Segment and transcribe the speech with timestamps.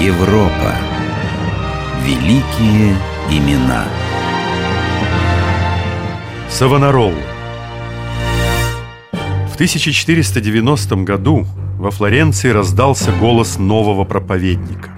[0.00, 0.76] Европа.
[2.04, 2.94] Великие
[3.32, 3.82] имена.
[6.48, 7.14] Савонарол
[9.10, 11.46] В 1490 году
[11.78, 14.90] во Флоренции раздался голос нового проповедника.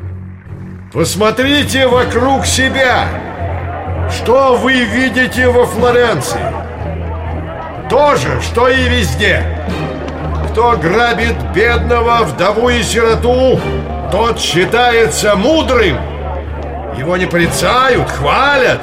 [0.92, 3.08] Посмотрите вокруг себя!
[4.10, 6.40] Что вы видите во Флоренции?
[7.88, 9.42] То же, что и везде.
[10.50, 13.58] Кто грабит бедного, вдову и сироту,
[14.10, 15.96] тот считается мудрым.
[16.98, 18.80] Его не порицают, хвалят.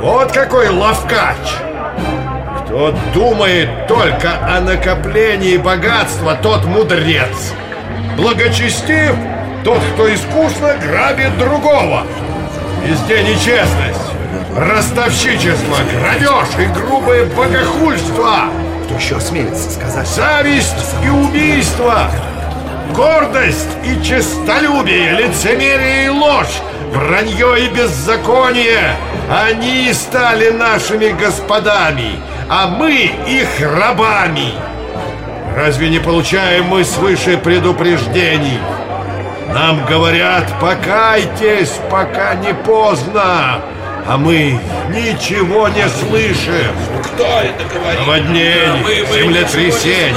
[0.00, 1.36] Вот какой ловкач.
[2.60, 7.54] Кто думает только о накоплении богатства, тот мудрец.
[8.16, 9.14] Благочестив
[9.64, 12.02] тот, кто искусно грабит другого.
[12.84, 14.12] Везде нечестность,
[14.54, 18.50] ростовщичество, грабеж и грубое богохульство.
[18.84, 20.06] Кто еще осмелится сказать?
[20.06, 22.10] Зависть и убийство,
[22.94, 26.60] гордость и честолюбие, лицемерие и ложь,
[26.92, 28.96] вранье и беззаконие.
[29.30, 34.52] Они стали нашими господами, а мы их рабами.
[35.56, 38.60] Разве не получаем мы свыше предупреждений?
[39.52, 43.62] Нам говорят, покайтесь, пока не поздно
[44.08, 44.58] А мы
[44.90, 48.00] ничего не слышим Кто это говорит?
[48.00, 50.14] Наводнение, землетрясения,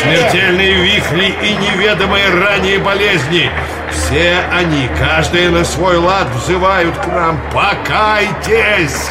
[0.00, 3.50] смертельные вихри и неведомые ранее болезни
[3.90, 9.10] Все они, каждый на свой лад, взывают к нам Покайтесь!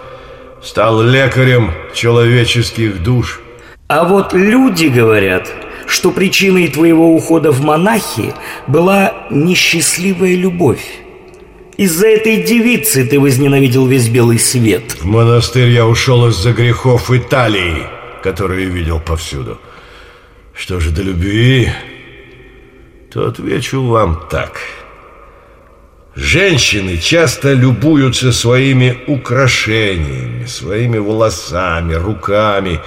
[0.62, 3.40] Стал лекарем человеческих душ.
[3.88, 5.52] А вот люди говорят,
[5.88, 8.32] что причиной твоего ухода в монахи
[8.68, 10.86] была несчастливая любовь.
[11.76, 14.98] Из-за этой девицы ты возненавидел весь белый свет.
[15.00, 17.82] В монастырь я ушел из-за грехов Италии,
[18.22, 19.58] которые видел повсюду.
[20.54, 21.70] Что же до любви,
[23.12, 24.60] то отвечу вам так.
[26.14, 32.80] Женщины часто любуются своими украшениями, своими волосами, руками,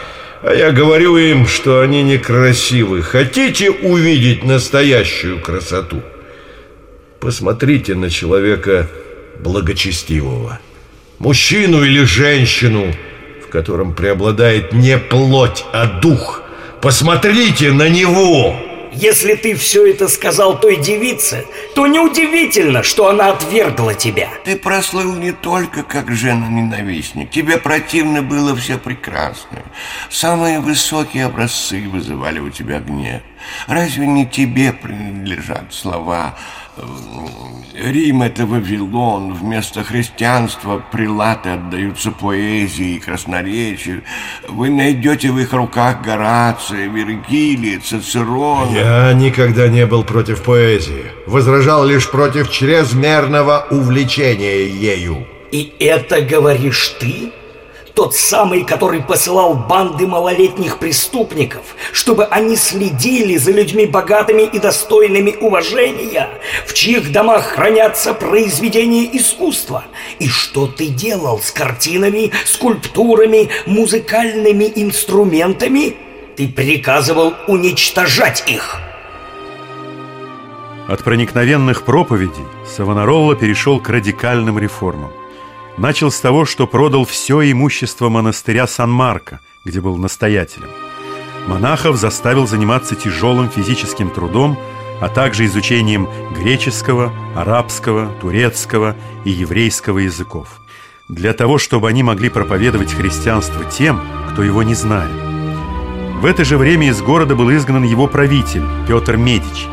[0.44, 3.02] а я говорю им, что они некрасивы.
[3.02, 6.04] Хотите увидеть настоящую красоту?
[7.20, 8.88] Посмотрите на человека
[9.40, 10.60] благочестивого.
[11.18, 12.94] Мужчину или женщину,
[13.44, 16.44] в котором преобладает не плоть, а дух.
[16.80, 18.75] Посмотрите на него!
[18.96, 21.46] Если ты все это сказал той девице,
[21.76, 24.30] то неудивительно, что она отвергла тебя.
[24.46, 27.30] Ты прослыл не только как жена-ненавистник.
[27.30, 29.66] Тебе противно было все прекрасное.
[30.10, 33.22] Самые высокие образцы вызывали у тебя гнев.
[33.68, 36.38] Разве не тебе принадлежат слова
[37.74, 44.04] Рим– это Вавилон, вместо христианства прилаты отдаются поэзии и красноречию.
[44.48, 48.76] Вы найдете в их руках Горация, Вергилия, Цицерона.
[48.76, 51.06] Я никогда не был против поэзии.
[51.28, 55.28] Возражал лишь против чрезмерного увлечения ею.
[55.52, 57.32] И это говоришь ты?
[57.96, 61.64] Тот самый, который посылал банды малолетних преступников,
[61.94, 66.28] чтобы они следили за людьми богатыми и достойными уважения,
[66.68, 69.86] в чьих домах хранятся произведения искусства.
[70.20, 75.96] И что ты делал с картинами, скульптурами, музыкальными инструментами?
[76.36, 78.78] Ты приказывал уничтожать их.
[80.90, 85.14] От проникновенных проповедей Савонаролла перешел к радикальным реформам.
[85.78, 90.70] Начал с того, что продал все имущество монастыря Сан-Марко, где был настоятелем.
[91.48, 94.58] Монахов заставил заниматься тяжелым физическим трудом,
[95.02, 98.96] а также изучением греческого, арабского, турецкого
[99.26, 100.62] и еврейского языков.
[101.10, 104.02] Для того, чтобы они могли проповедовать христианство тем,
[104.32, 105.12] кто его не знает.
[106.22, 109.68] В это же время из города был изгнан его правитель Петр Медич.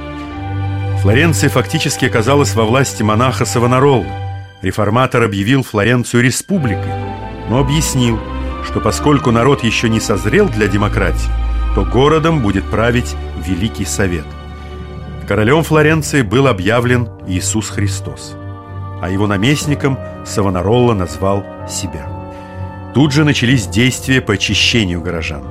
[1.00, 4.21] Флоренция фактически оказалась во власти монаха Савонаролла.
[4.62, 6.92] Реформатор объявил Флоренцию республикой,
[7.50, 8.18] но объяснил,
[8.64, 11.30] что поскольку народ еще не созрел для демократии,
[11.74, 14.24] то городом будет править Великий Совет.
[15.26, 18.36] Королем Флоренции был объявлен Иисус Христос,
[19.00, 22.06] а его наместником Савонаролла назвал себя.
[22.94, 25.42] Тут же начались действия по очищению горожан.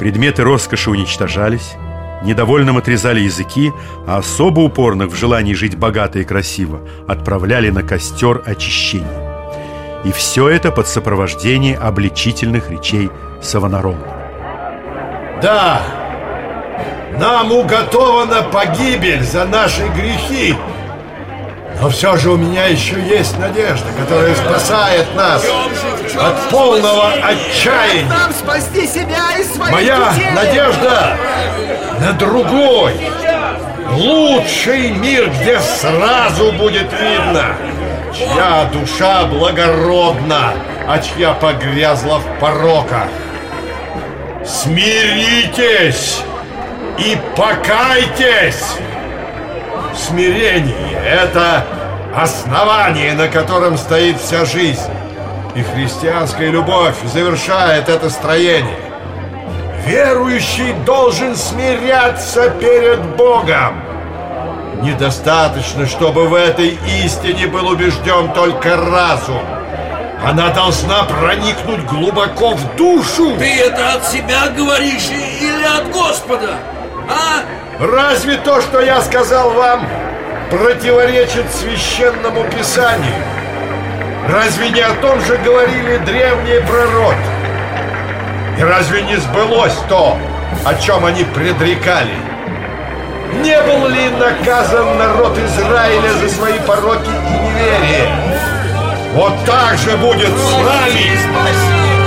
[0.00, 1.74] Предметы роскоши уничтожались,
[2.22, 3.72] недовольным отрезали языки,
[4.06, 9.30] а особо упорных в желании жить богато и красиво отправляли на костер очищения.
[10.04, 13.10] И все это под сопровождение обличительных речей
[13.42, 14.16] Савонаролла.
[15.42, 15.82] Да,
[17.18, 20.54] нам уготована погибель за наши грехи.
[21.80, 25.42] Но все же у меня еще есть надежда, которая спасает нас
[26.20, 28.06] от полного отчаяния.
[28.08, 30.30] Нам спасти себя и своих Моя детей!
[30.32, 31.16] надежда
[32.00, 32.92] на другой,
[33.92, 37.56] лучший мир, где сразу будет видно,
[38.14, 40.52] чья душа благородна,
[40.86, 43.08] а чья погрязла в пороках.
[44.44, 46.20] Смиритесь
[46.98, 48.64] и покайтесь!
[49.94, 51.64] Смирение– это
[52.14, 54.90] основание, на котором стоит вся жизнь.
[55.54, 58.78] И христианская любовь завершает это строение.
[59.86, 63.82] Верующий должен смиряться перед Богом.
[64.82, 69.42] Недостаточно, чтобы в этой истине был убежден только разум.
[70.24, 73.36] Она должна проникнуть глубоко в душу.
[73.38, 76.58] Ты это от себя говоришь или от Господа?
[77.08, 77.42] А?
[77.80, 79.88] Разве то, что я сказал вам,
[80.50, 83.14] противоречит священному писанию?
[84.28, 87.16] Разве не о том же говорили древние пророки?
[88.58, 90.18] И разве не сбылось то,
[90.66, 92.16] о чем они предрекали?
[93.42, 98.14] Не был ли наказан народ Израиля за свои пороки и неверие?
[99.14, 101.99] Вот так же будет с нами!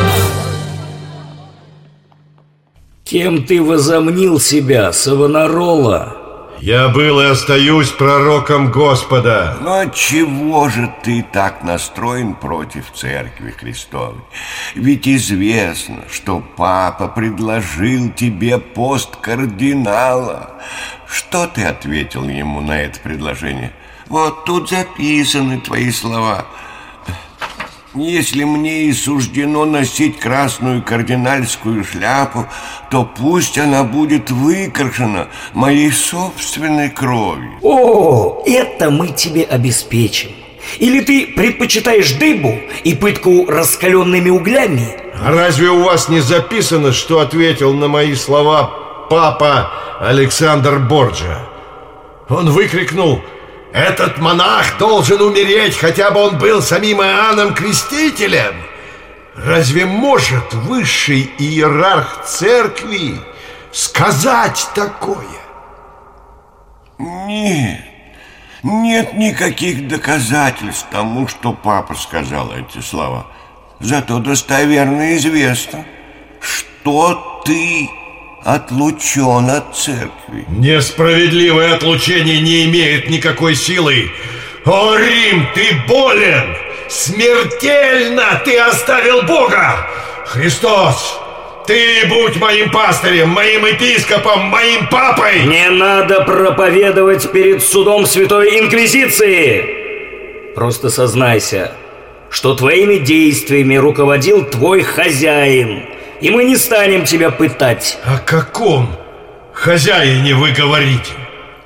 [3.14, 6.18] Кем ты возомнил себя, Савонарола?
[6.60, 9.56] Я был и остаюсь пророком Господа.
[9.62, 14.22] Но чего же ты так настроен против Церкви Христовой?
[14.74, 20.50] Ведь известно, что Папа предложил тебе пост кардинала.
[21.08, 23.74] Что ты ответил ему на это предложение?
[24.08, 26.48] Вот тут записаны твои слова.
[27.96, 32.48] Если мне и суждено носить красную кардинальскую шляпу,
[32.90, 37.52] то пусть она будет выкрашена моей собственной кровью.
[37.62, 40.32] О, это мы тебе обеспечим.
[40.80, 44.88] Или ты предпочитаешь дыбу и пытку раскаленными углями?
[45.22, 48.74] А разве у вас не записано, что ответил на мои слова
[49.08, 51.48] папа Александр Борджа?
[52.28, 53.22] Он выкрикнул
[53.74, 58.54] «Этот монах должен умереть, хотя бы он был самим Иоанном Крестителем!»
[59.36, 63.16] Разве может высший иерарх церкви
[63.72, 65.18] сказать такое?
[67.00, 67.82] Нет,
[68.62, 73.26] нет никаких доказательств тому, что папа сказал эти слова.
[73.80, 75.84] Зато достоверно известно,
[76.40, 77.90] что ты
[78.46, 80.46] отлучен от церкви.
[80.50, 84.12] Несправедливое отлучение не имеет никакой силы.
[84.66, 86.56] О, Рим, ты болен!
[86.90, 89.88] Смертельно ты оставил Бога!
[90.26, 91.20] Христос,
[91.68, 95.44] ты будь моим пастырем, моим епископом, моим папой!
[95.46, 100.54] Не надо проповедовать перед судом Святой Инквизиции!
[100.56, 101.72] Просто сознайся,
[102.30, 105.84] что твоими действиями руководил твой хозяин,
[106.24, 108.00] и мы не станем тебя пытать.
[108.06, 108.90] О каком
[109.52, 111.12] хозяине вы говорите?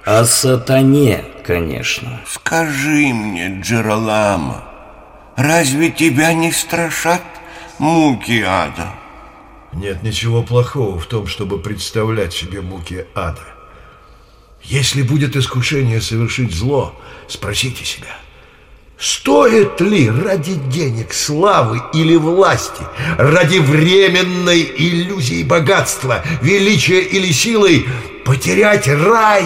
[0.04, 2.20] О сатане, конечно.
[2.26, 4.64] Скажи мне, Джералама,
[5.36, 7.22] разве тебя не страшат
[7.78, 8.96] муки ада.
[9.74, 13.46] Нет ничего плохого в том, чтобы представлять себе муки ада.
[14.64, 18.18] Если будет искушение совершить зло, спросите себя,
[19.00, 22.84] стоит ли ради денег, славы или власти,
[23.18, 27.86] ради временной иллюзии богатства, величия или силы
[28.25, 29.46] потерять рай,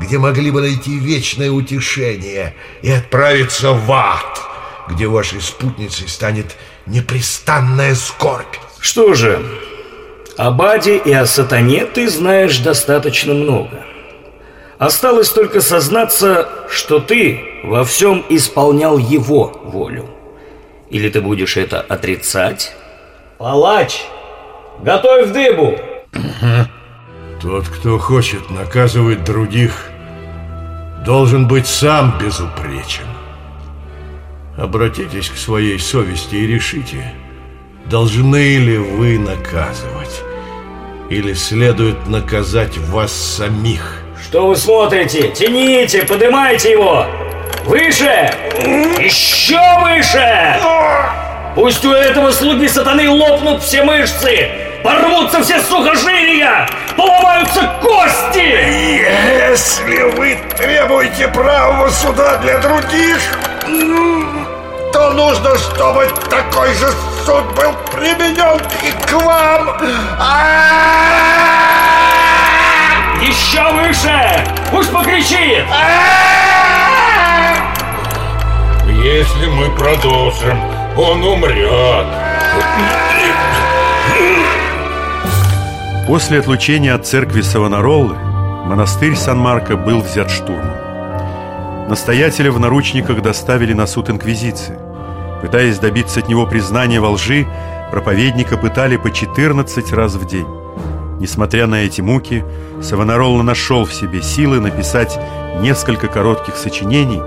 [0.00, 4.40] где могли бы найти вечное утешение и отправиться в ад,
[4.88, 6.56] где вашей спутницей станет
[6.86, 8.56] непрестанная скорбь.
[8.80, 9.44] Что же,
[10.38, 13.84] о Баде и о сатане ты знаешь достаточно много.
[14.78, 20.06] Осталось только сознаться, что ты во всем исполнял его волю.
[20.88, 22.74] Или ты будешь это отрицать?
[23.38, 24.02] Палач,
[24.82, 25.78] готовь дыбу!
[27.40, 29.90] Тот, кто хочет наказывать других,
[31.06, 33.06] должен быть сам безупречен.
[34.58, 37.14] Обратитесь к своей совести и решите,
[37.86, 40.22] должны ли вы наказывать,
[41.08, 44.02] или следует наказать вас самих.
[44.22, 45.28] Что вы смотрите?
[45.28, 47.06] Тяните, поднимайте его!
[47.70, 48.34] Выше!
[48.98, 50.60] Еще выше!
[51.54, 54.50] Пусть у этого слуги сатаны лопнут все мышцы!
[54.82, 56.68] Порвутся все сухожилия!
[56.96, 59.06] Поломаются кости!
[59.48, 63.38] Если вы требуете правого суда для других,
[64.92, 66.90] то нужно, чтобы такой же
[67.24, 69.76] суд был применен и к вам.
[73.22, 74.44] Еще выше!
[74.72, 75.64] Пусть покричит!
[79.02, 80.58] Если мы продолжим,
[80.94, 82.06] он умрет.
[86.06, 88.14] После отлучения от церкви Савонароллы
[88.66, 91.88] монастырь Сан-Марко был взят штурмом.
[91.88, 94.78] Настоятеля в наручниках доставили на суд Инквизиции.
[95.40, 97.46] Пытаясь добиться от него признания во лжи,
[97.90, 100.46] проповедника пытали по 14 раз в день.
[101.18, 102.44] Несмотря на эти муки,
[102.82, 105.18] Савонаролла нашел в себе силы написать
[105.60, 107.22] несколько коротких сочинений,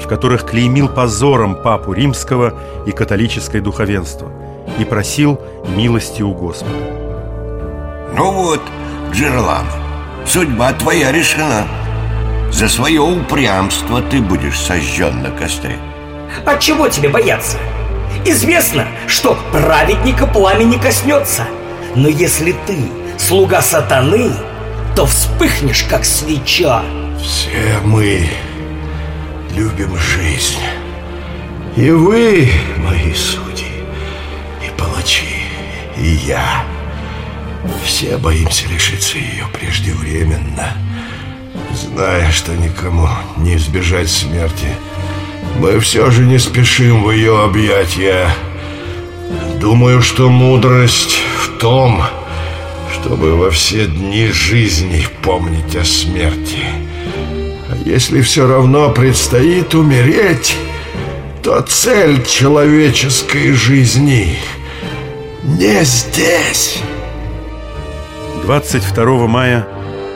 [0.00, 2.54] в которых клеймил позором папу римского
[2.86, 4.30] и католическое духовенство
[4.78, 6.74] и просил милости у Господа.
[8.16, 8.60] Ну вот,
[9.12, 9.66] Джерлан,
[10.26, 11.66] судьба твоя решена.
[12.50, 15.78] За свое упрямство ты будешь сожжен на костре.
[16.44, 17.58] А чего тебе бояться?
[18.24, 21.44] Известно, что праведника пламя не коснется.
[21.94, 22.76] Но если ты
[23.18, 24.30] слуга сатаны,
[24.94, 26.82] то вспыхнешь, как свеча.
[27.20, 28.28] Все мы
[29.56, 30.60] любим жизнь.
[31.76, 33.66] И вы, мои судьи,
[34.62, 35.24] и палачи,
[35.96, 36.64] и я.
[37.84, 40.74] Все боимся лишиться ее преждевременно.
[41.72, 43.08] Зная, что никому
[43.38, 44.68] не избежать смерти,
[45.58, 48.28] мы все же не спешим в ее объятия.
[49.58, 52.02] Думаю, что мудрость в том,
[52.92, 56.64] чтобы во все дни жизни помнить о смерти.
[57.86, 60.56] Если все равно предстоит умереть,
[61.40, 64.40] то цель человеческой жизни
[65.44, 66.82] не здесь.
[68.42, 69.68] 22 мая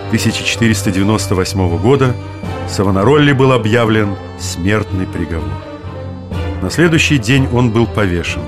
[0.08, 2.16] 1498 года
[2.68, 5.52] Савонаролли был объявлен смертный приговор.
[6.62, 8.42] На следующий день он был повешен,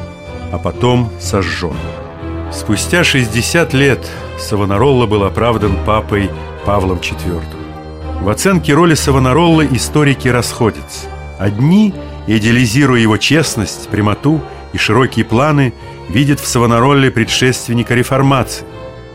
[0.51, 1.77] а потом сожжен.
[2.51, 4.05] Спустя 60 лет
[4.41, 6.29] Савонаролла был оправдан папой
[6.65, 7.62] Павлом IV.
[8.23, 11.09] В оценке роли Савонароллы историки расходятся.
[11.41, 11.93] Одни,
[12.29, 14.41] идеализируя его честность, прямоту
[14.73, 15.75] и широкие планы,
[16.09, 18.65] видят в Савонаролле предшественника реформации.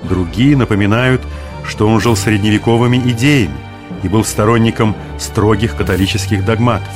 [0.03, 1.21] Другие напоминают,
[1.65, 3.55] что он жил средневековыми идеями
[4.03, 6.91] и был сторонником строгих католических догматов.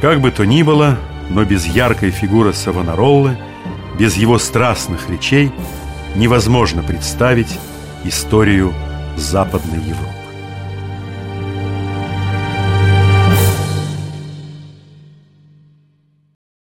[0.00, 0.96] Как бы то ни было,
[1.28, 3.36] но без яркой фигуры Савонароллы,
[3.98, 5.52] без его страстных речей
[6.16, 7.58] невозможно представить
[8.04, 8.72] историю
[9.18, 10.23] Западной Европы.